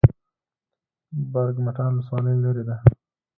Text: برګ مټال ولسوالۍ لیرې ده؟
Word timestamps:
برګ 1.33 1.55
مټال 1.65 1.91
ولسوالۍ 1.95 2.35
لیرې 2.43 2.63
ده؟ 2.67 2.75